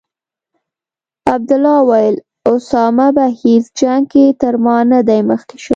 [1.33, 2.15] عبدالله وویل:
[2.51, 5.69] اسامه په هیڅ جنګ کې تر ما نه دی مخکې شوی.